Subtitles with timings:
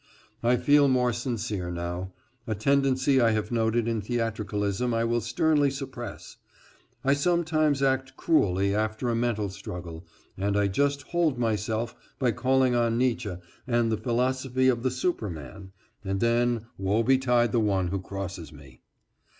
[0.41, 2.11] I feel more sincere now.
[2.47, 6.37] A tendency I have noted to theatricalism I will sternly suppress.
[7.03, 12.73] I sometimes act cruelly after a mental struggle and I just hold myself by calling
[12.73, 15.71] on Neitzsche and the philosophy of the superman,
[16.03, 18.81] and then woe betide the one who crosses me.